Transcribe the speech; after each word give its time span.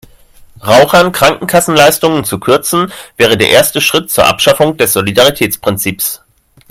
Rauchern 0.65 1.11
Krankenkassenleistungen 1.11 2.23
zu 2.25 2.39
kürzen, 2.39 2.91
wäre 3.17 3.37
der 3.37 3.49
erste 3.49 3.81
Schritt 3.81 4.09
zur 4.09 4.25
Abschaffung 4.25 4.75
des 4.75 4.93
Solidaritätsprinzips. 4.93 6.23